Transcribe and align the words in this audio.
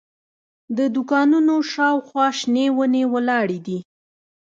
د 0.77 0.79
دوکانونو 0.95 1.55
شاوخوا 1.71 2.27
شنې 2.39 2.65
ونې 2.77 3.03
ولاړې 3.13 3.59
دي. 3.67 3.79